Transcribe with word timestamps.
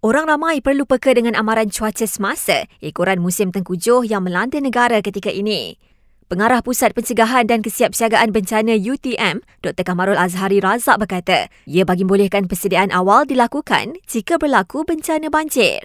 Orang 0.00 0.32
ramai 0.32 0.64
perlu 0.64 0.88
peka 0.88 1.12
dengan 1.12 1.36
amaran 1.36 1.68
cuaca 1.68 2.08
semasa 2.08 2.64
ekoran 2.80 3.20
musim 3.20 3.52
tengkujuh 3.52 4.08
yang 4.08 4.24
melanda 4.24 4.56
negara 4.56 5.04
ketika 5.04 5.28
ini. 5.28 5.76
Pengarah 6.24 6.64
Pusat 6.64 6.96
Pencegahan 6.96 7.44
dan 7.44 7.60
Kesiapsiagaan 7.60 8.32
Bencana 8.32 8.80
UTM, 8.80 9.44
Dr. 9.60 9.84
Kamarul 9.84 10.16
Azhari 10.16 10.56
Razak 10.56 11.04
berkata, 11.04 11.52
ia 11.68 11.84
bagi 11.84 12.08
bolehkan 12.08 12.48
persediaan 12.48 12.88
awal 12.96 13.28
dilakukan 13.28 14.00
jika 14.08 14.40
berlaku 14.40 14.88
bencana 14.88 15.28
banjir 15.28 15.84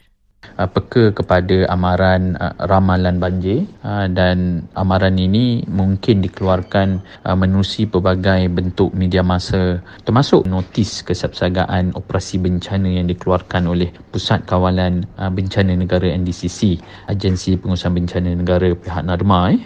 uh, 0.57 0.69
peka 0.69 1.11
kepada 1.15 1.69
amaran 1.69 2.37
uh, 2.37 2.53
ramalan 2.65 3.17
banjir 3.21 3.65
uh, 3.81 4.09
dan 4.09 4.65
amaran 4.77 5.17
ini 5.17 5.65
mungkin 5.69 6.21
dikeluarkan 6.25 7.01
uh, 7.25 7.35
menerusi 7.37 7.85
pelbagai 7.85 8.49
bentuk 8.51 8.93
media 8.93 9.21
masa 9.21 9.81
termasuk 10.05 10.45
notis 10.45 11.05
kesiapsiagaan 11.05 11.93
operasi 11.93 12.41
bencana 12.41 12.89
yang 12.89 13.07
dikeluarkan 13.09 13.65
oleh 13.69 13.89
Pusat 14.13 14.47
Kawalan 14.47 15.05
uh, 15.17 15.31
Bencana 15.33 15.75
Negara 15.75 16.07
NDCC 16.07 16.79
Agensi 17.11 17.59
Pengurusan 17.59 17.91
Bencana 17.93 18.31
Negara 18.33 18.71
pihak 18.73 19.03
NADMA 19.05 19.41
eh. 19.53 19.61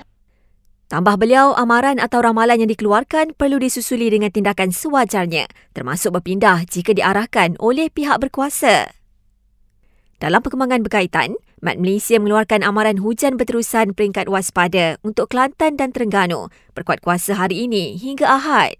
Tambah 0.89 1.21
beliau, 1.21 1.53
amaran 1.53 2.01
atau 2.01 2.17
ramalan 2.17 2.65
yang 2.65 2.71
dikeluarkan 2.73 3.37
perlu 3.37 3.61
disusuli 3.61 4.09
dengan 4.09 4.33
tindakan 4.33 4.73
sewajarnya, 4.73 5.45
termasuk 5.77 6.17
berpindah 6.17 6.65
jika 6.65 6.97
diarahkan 6.97 7.61
oleh 7.61 7.93
pihak 7.93 8.17
berkuasa. 8.17 8.98
Dalam 10.19 10.43
perkembangan 10.43 10.83
berkaitan, 10.83 11.39
Mat 11.63 11.79
Malaysia 11.79 12.19
mengeluarkan 12.19 12.59
amaran 12.59 12.99
hujan 12.99 13.39
berterusan 13.39 13.95
peringkat 13.95 14.27
waspada 14.27 14.99
untuk 14.99 15.31
Kelantan 15.31 15.79
dan 15.79 15.95
Terengganu 15.95 16.51
berkuat 16.75 16.99
kuasa 16.99 17.39
hari 17.39 17.63
ini 17.67 17.95
hingga 17.95 18.27
Ahad. 18.27 18.75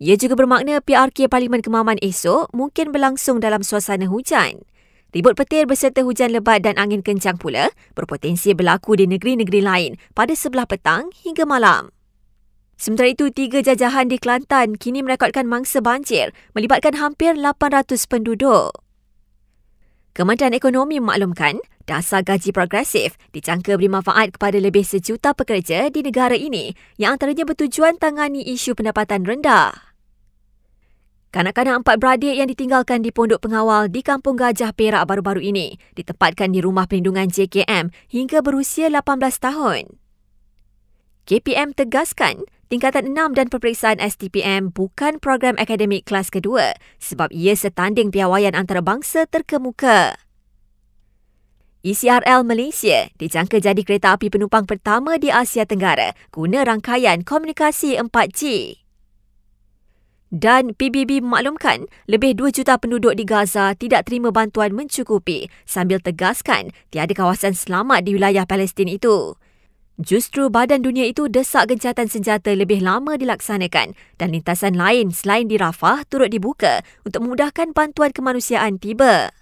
Ia 0.00 0.16
juga 0.16 0.40
bermakna 0.40 0.80
PRK 0.80 1.28
Parlimen 1.28 1.60
Kemaman 1.60 2.00
esok 2.00 2.48
mungkin 2.56 2.96
berlangsung 2.96 3.44
dalam 3.44 3.60
suasana 3.60 4.08
hujan. 4.08 4.64
Ribut 5.12 5.36
petir 5.36 5.68
berserta 5.68 6.00
hujan 6.00 6.32
lebat 6.32 6.64
dan 6.64 6.80
angin 6.80 7.04
kencang 7.04 7.36
pula 7.36 7.68
berpotensi 7.92 8.56
berlaku 8.56 8.96
di 8.96 9.04
negeri-negeri 9.04 9.60
lain 9.60 10.00
pada 10.16 10.32
sebelah 10.32 10.64
petang 10.64 11.12
hingga 11.12 11.44
malam. 11.44 11.92
Sementara 12.80 13.12
itu, 13.12 13.28
tiga 13.28 13.60
jajahan 13.60 14.08
di 14.08 14.16
Kelantan 14.16 14.80
kini 14.80 15.04
merekodkan 15.04 15.44
mangsa 15.44 15.84
banjir 15.84 16.32
melibatkan 16.56 16.96
hampir 16.96 17.36
800 17.36 18.08
penduduk. 18.08 18.72
Kementerian 20.20 20.52
Ekonomi 20.52 21.00
memaklumkan 21.00 21.64
dasar 21.88 22.20
gaji 22.20 22.52
progresif 22.52 23.16
dicangka 23.32 23.72
beri 23.80 23.88
manfaat 23.88 24.36
kepada 24.36 24.60
lebih 24.60 24.84
sejuta 24.84 25.32
pekerja 25.32 25.88
di 25.88 26.04
negara 26.04 26.36
ini 26.36 26.76
yang 27.00 27.16
antaranya 27.16 27.48
bertujuan 27.48 27.96
tangani 27.96 28.44
isu 28.44 28.76
pendapatan 28.76 29.24
rendah. 29.24 29.72
Kanak-kanak 31.32 31.80
empat 31.80 31.96
beradik 31.96 32.36
yang 32.36 32.52
ditinggalkan 32.52 33.00
di 33.00 33.16
pondok 33.16 33.48
pengawal 33.48 33.88
di 33.88 34.04
Kampung 34.04 34.36
Gajah 34.36 34.76
Perak 34.76 35.08
baru-baru 35.08 35.40
ini 35.40 35.80
ditempatkan 35.96 36.52
di 36.52 36.60
rumah 36.60 36.84
perlindungan 36.84 37.32
JKM 37.32 37.88
hingga 38.12 38.44
berusia 38.44 38.92
18 38.92 39.24
tahun. 39.40 39.99
KPM 41.30 41.78
tegaskan 41.78 42.42
tingkatan 42.74 43.14
6 43.14 43.38
dan 43.38 43.46
peperiksaan 43.46 44.02
STPM 44.02 44.74
bukan 44.74 45.22
program 45.22 45.54
akademik 45.62 46.02
kelas 46.02 46.26
kedua 46.26 46.74
sebab 46.98 47.30
ia 47.30 47.54
setanding 47.54 48.10
piawaian 48.10 48.50
antarabangsa 48.58 49.30
terkemuka. 49.30 50.18
ECRL 51.86 52.42
Malaysia 52.42 53.14
dijangka 53.14 53.62
jadi 53.62 53.78
kereta 53.78 54.18
api 54.18 54.26
penumpang 54.26 54.66
pertama 54.66 55.22
di 55.22 55.30
Asia 55.30 55.62
Tenggara 55.62 56.18
guna 56.34 56.66
rangkaian 56.66 57.22
komunikasi 57.22 57.94
4G. 57.94 58.42
Dan 60.34 60.74
PBB 60.74 61.22
memaklumkan 61.22 61.86
lebih 62.10 62.34
2 62.34 62.58
juta 62.58 62.74
penduduk 62.74 63.14
di 63.14 63.22
Gaza 63.22 63.78
tidak 63.78 64.10
terima 64.10 64.34
bantuan 64.34 64.74
mencukupi 64.74 65.46
sambil 65.62 66.02
tegaskan 66.02 66.74
tiada 66.90 67.14
kawasan 67.14 67.54
selamat 67.54 68.02
di 68.02 68.18
wilayah 68.18 68.42
Palestin 68.50 68.90
itu. 68.90 69.38
Justru 70.00 70.48
badan 70.48 70.80
dunia 70.80 71.04
itu 71.04 71.28
desak 71.28 71.68
gencatan 71.68 72.08
senjata 72.08 72.56
lebih 72.56 72.80
lama 72.80 73.20
dilaksanakan 73.20 73.92
dan 74.16 74.28
lintasan 74.32 74.72
lain 74.72 75.12
selain 75.12 75.44
di 75.44 75.60
Rafah 75.60 76.08
turut 76.08 76.32
dibuka 76.32 76.80
untuk 77.04 77.28
memudahkan 77.28 77.76
bantuan 77.76 78.08
kemanusiaan 78.08 78.80
tiba. 78.80 79.36